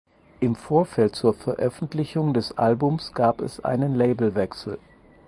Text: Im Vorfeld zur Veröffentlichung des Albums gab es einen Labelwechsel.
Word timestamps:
Im 0.39 0.55
Vorfeld 0.55 1.15
zur 1.15 1.35
Veröffentlichung 1.35 2.33
des 2.33 2.57
Albums 2.57 3.11
gab 3.13 3.39
es 3.39 3.63
einen 3.63 3.93
Labelwechsel. 3.93 4.79